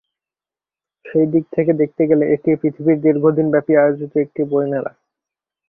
[1.05, 4.91] সেই দিক থেকে দেখতে গেলে এটি পৃথিবীর দীর্ঘদিনব্যাপী আয়োজিত একটি বইমেলা।